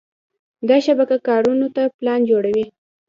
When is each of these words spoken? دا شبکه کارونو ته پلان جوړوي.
دا 0.69 0.77
شبکه 0.85 1.17
کارونو 1.27 1.67
ته 1.75 1.83
پلان 1.97 2.19
جوړوي. 2.29 2.65